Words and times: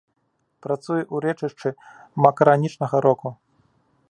Працуе 0.65 1.01
ў 1.13 1.15
рэчышчы 1.27 1.69
макаранічнага 2.27 2.97
року. 3.09 3.29